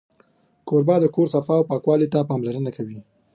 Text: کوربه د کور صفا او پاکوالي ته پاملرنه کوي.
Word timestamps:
کوربه 0.67 0.95
د 1.01 1.05
کور 1.15 1.27
صفا 1.33 1.55
او 1.59 1.67
پاکوالي 1.71 2.07
ته 2.13 2.19
پاملرنه 2.29 2.71
کوي. 2.77 2.99